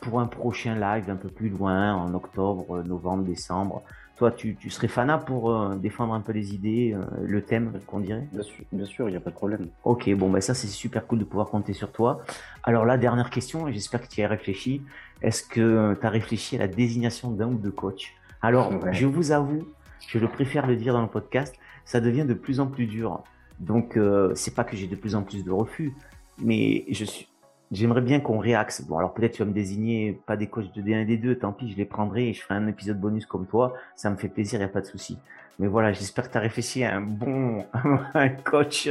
[0.00, 3.82] pour un prochain live un peu plus loin, en octobre, novembre, décembre.
[4.16, 7.80] Toi, tu, tu serais fanat pour euh, défendre un peu les idées, euh, le thème
[7.86, 8.26] qu'on dirait?
[8.72, 9.68] Bien sûr, il n'y a pas de problème.
[9.84, 12.22] Ok, bon, ben ça c'est super cool de pouvoir compter sur toi.
[12.62, 14.80] Alors la dernière question, j'espère que tu y as réfléchi.
[15.20, 18.06] Est-ce que tu as réfléchi à la désignation d'un ou deux coachs?
[18.40, 19.66] Alors, je vous avoue,
[20.08, 21.54] je le préfère le dire dans le podcast,
[21.84, 23.22] ça devient de plus en plus dur.
[23.60, 25.94] Donc, euh, c'est pas que j'ai de plus en plus de refus,
[26.38, 27.28] mais je suis,
[27.72, 28.82] J'aimerais bien qu'on réaxe.
[28.82, 31.52] Bon, alors peut-être tu vas me désigner pas des coachs de D1 et D2, tant
[31.52, 33.74] pis, je les prendrai et je ferai un épisode bonus comme toi.
[33.96, 35.18] Ça me fait plaisir, il n'y a pas de souci.
[35.58, 37.64] Mais voilà, j'espère que tu as réfléchi à un bon
[38.14, 38.88] un coach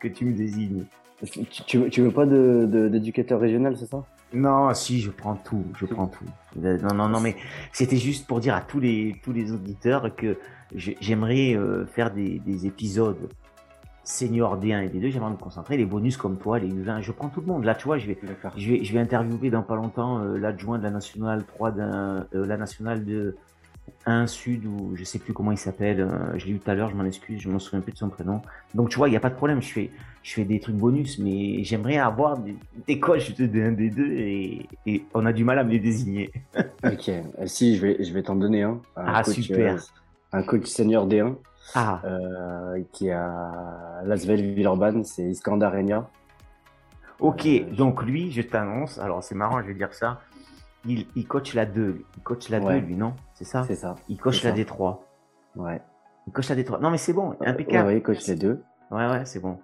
[0.00, 0.84] que tu me désignes.
[1.66, 4.04] Tu, tu veux pas d'éducateur de, régional, c'est ça?
[4.32, 6.24] Non, si, je prends tout, je prends tout.
[6.56, 7.36] Non, non, non, mais
[7.72, 10.38] c'était juste pour dire à tous les, tous les auditeurs que
[10.74, 13.28] j'aimerais euh, faire des, des épisodes
[14.04, 15.76] senior D1 et D2, j'aimerais me concentrer.
[15.76, 17.64] Les bonus comme toi, les U20, je prends tout le monde.
[17.64, 18.18] Là, tu vois, je vais,
[18.56, 22.26] je vais, je vais interviewer dans pas longtemps euh, l'adjoint de la nationale 3, d'un,
[22.34, 23.34] euh, la nationale de
[24.06, 26.00] 1 Sud, ou je sais plus comment il s'appelle.
[26.00, 27.98] Euh, je l'ai eu tout à l'heure, je m'en excuse, je me souviens plus de
[27.98, 28.42] son prénom.
[28.74, 29.62] Donc, tu vois, il n'y a pas de problème.
[29.62, 29.90] Je fais,
[30.22, 34.68] je fais des trucs bonus, mais j'aimerais avoir des, des coachs de D1, D2 et,
[34.84, 36.30] et, on a du mal à me les désigner.
[36.84, 37.10] ok.
[37.46, 38.80] Si, je vais, je vais t'en donner un.
[38.96, 39.82] un ah, super.
[40.32, 41.36] un coach senior D1.
[41.74, 42.00] Ah.
[42.04, 46.08] Euh, qui est à Lasvel Villeurbanne, c'est Iskandar Renia.
[47.20, 50.20] Ok, euh, donc lui, je t'annonce, alors c'est marrant, je vais dire ça,
[50.86, 53.14] il, il coach la 2, il coach la 2 lui, non?
[53.34, 53.64] C'est ça?
[53.66, 53.94] C'est ça.
[54.08, 54.98] Il coach la D3.
[55.56, 55.80] Ouais.
[56.26, 56.80] Il coach la D3.
[56.80, 57.88] Non mais c'est bon, impeccable.
[57.88, 58.62] Ouais, il coach les deux.
[58.90, 59.58] Ouais, ouais, c'est bon.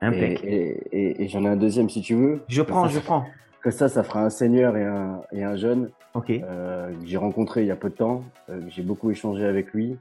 [0.00, 0.48] Impeccable.
[0.48, 2.42] Et, et, j'en ai un deuxième si tu veux.
[2.48, 3.24] Je prends, je prends.
[3.62, 5.90] Que ça, ça fera un seigneur et un, et un jeune.
[6.14, 6.30] Ok.
[6.30, 8.24] Euh, que j'ai rencontré il y a peu de temps.
[8.50, 9.96] Euh, j'ai beaucoup échangé avec lui.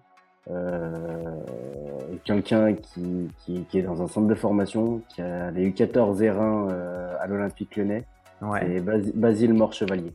[0.49, 1.39] Euh,
[2.23, 6.69] quelqu'un qui, qui, qui, est dans un centre de formation, qui avait eu 14 R1
[6.71, 8.05] euh, à l'Olympique Lyonnais.
[8.41, 8.59] Ouais.
[8.61, 10.13] C'est Basile Mort-Chevalier.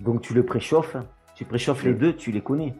[0.00, 0.96] Donc tu le préchauffes,
[1.34, 2.74] tu préchauffes les deux, tu les connais.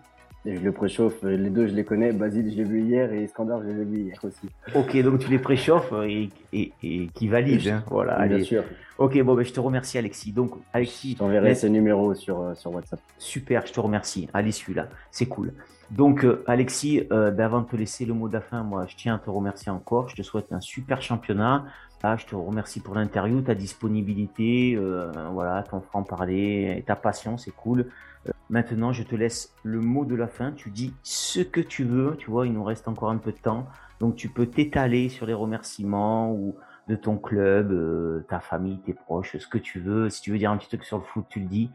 [0.56, 3.60] Je le préchauffe, les deux je les connais, Basile je l'ai vu hier et Iskandar
[3.62, 4.48] je l'ai vu hier aussi.
[4.74, 7.84] Ok, donc tu les préchauffes et, et, et qui valide, hein.
[7.90, 8.16] voilà.
[8.26, 8.44] Bien allez.
[8.44, 8.64] sûr.
[8.96, 10.32] Ok, bon, ben, je te remercie Alexis.
[10.32, 13.00] Donc Alexis, je t'enverrai ce numéro sur, euh, sur WhatsApp.
[13.18, 14.28] Super, je te remercie.
[14.32, 15.52] Allez celui-là, c'est cool.
[15.90, 19.14] Donc, euh, Alexis, euh, ben, avant de te laisser le mot de moi, je tiens
[19.14, 20.08] à te remercier encore.
[20.08, 21.64] Je te souhaite un super championnat.
[22.04, 27.50] Ah, je te remercie pour l'interview, ta disponibilité, euh, voilà, ton franc-parler, ta passion, c'est
[27.50, 27.90] cool.
[28.28, 30.52] Euh, maintenant, je te laisse le mot de la fin.
[30.52, 32.14] Tu dis ce que tu veux.
[32.16, 33.66] Tu vois, il nous reste encore un peu de temps.
[33.98, 36.54] Donc, tu peux t'étaler sur les remerciements ou
[36.86, 40.08] de ton club, euh, ta famille, tes proches, ce que tu veux.
[40.08, 41.68] Si tu veux dire un petit truc sur le foot, tu le dis.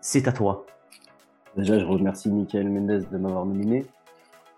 [0.00, 0.66] C'est à toi.
[1.56, 3.86] Déjà, je remercie Michael Mendes de m'avoir nominé.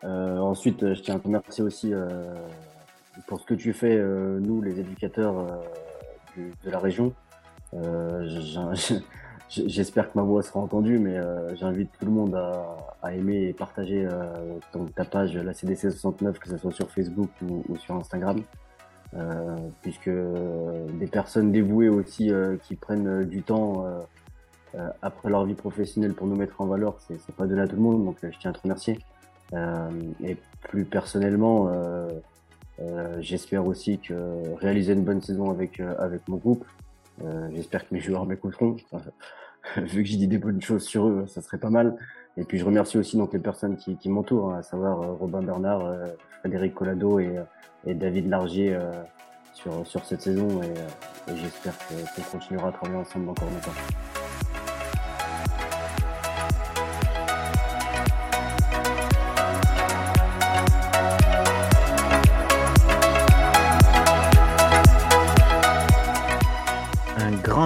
[0.02, 1.92] Ensuite, je tiens à remercier aussi
[3.26, 5.60] pour ce que tu fais, euh, nous, les éducateurs
[6.34, 7.12] du, de la région.
[9.48, 11.16] J'espère que ma voix sera entendue, mais
[11.56, 14.06] j'invite tout le monde à, à aimer et partager
[14.72, 18.42] ton, ta page, la CDC 69, que ce soit sur Facebook ou, ou sur Instagram.
[19.82, 22.30] puisque des personnes dévouées aussi
[22.64, 23.86] qui prennent du temps
[24.74, 27.76] euh, après leur vie professionnelle pour nous mettre en valeur, c'est pas donné à tout
[27.76, 28.98] le monde, donc euh, je tiens à te remercier.
[29.54, 29.90] Euh,
[30.22, 31.70] et plus personnellement,
[33.20, 36.64] j'espère aussi que réaliser une bonne saison avec avec mon groupe.
[37.52, 38.76] j'espère que mes joueurs m'écouteront.
[39.76, 41.96] vu que j'ai dit des bonnes choses sur eux, ça serait pas mal.
[42.36, 45.42] Et puis je remercie aussi donc les personnes qui, qui m'entourent, hein, à savoir Robin
[45.42, 45.92] Bernard,
[46.40, 47.34] Frédéric Collado et,
[47.84, 48.78] et David Largier
[49.54, 50.62] sur, sur cette saison.
[50.62, 54.17] Et, et j'espère qu'on continuera à travailler ensemble encore longtemps.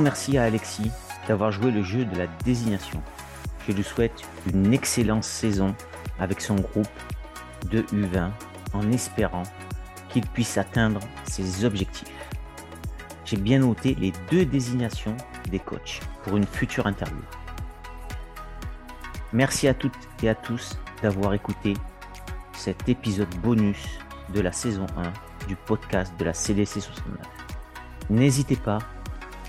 [0.03, 0.91] Merci à Alexis
[1.29, 3.01] d'avoir joué le jeu de la désignation.
[3.67, 5.75] Je lui souhaite une excellente saison
[6.19, 6.87] avec son groupe
[7.71, 8.31] de U20
[8.73, 9.45] en espérant
[10.09, 12.09] qu'il puisse atteindre ses objectifs.
[13.25, 15.17] j'ai bien noté les deux désignations
[15.51, 17.23] des coachs pour une future interview.
[19.33, 21.75] Merci à toutes et à tous d'avoir écouté
[22.53, 23.89] cet épisode bonus
[24.35, 27.27] de la saison 1 du podcast de la CDC 69.
[28.11, 28.81] N'hésitez pas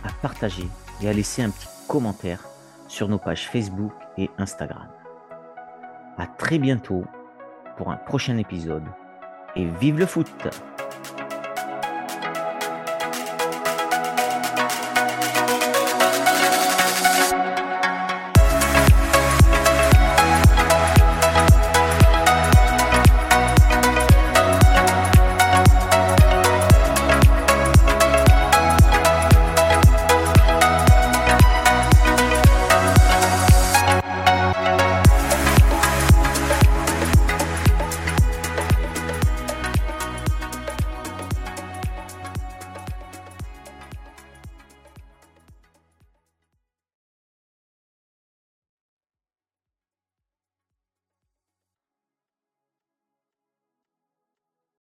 [0.04, 0.68] à partager
[1.02, 2.44] et à laisser un petit commentaire
[2.88, 4.88] sur nos pages Facebook et Instagram.
[6.18, 7.06] À très bientôt
[7.78, 8.84] pour un prochain épisode
[9.56, 10.28] et vive le foot